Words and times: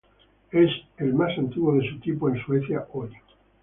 Es 0.51 0.67
el 0.97 1.13
más 1.13 1.37
antiguo 1.37 1.75
de 1.75 1.87
su 1.87 1.99
tipo 1.99 2.27
en 2.27 2.43
Suecia 2.43 2.87
hoy. 2.93 3.11